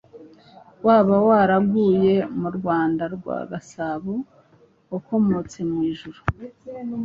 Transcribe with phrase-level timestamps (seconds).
[0.85, 4.13] waba waraguye mu Rwanda rwa Gasabo
[4.97, 6.19] akomotse mu ijuru.